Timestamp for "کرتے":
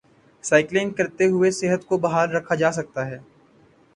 0.91-1.25